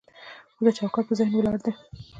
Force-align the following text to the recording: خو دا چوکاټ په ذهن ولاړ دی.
خو 0.55 0.61
دا 0.65 0.71
چوکاټ 0.77 1.05
په 1.07 1.13
ذهن 1.19 1.33
ولاړ 1.35 1.57
دی. 1.65 1.73